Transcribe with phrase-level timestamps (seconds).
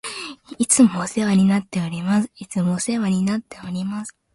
[0.57, 2.31] いつもお世話になっております。
[2.35, 4.15] いつもお世話になっております。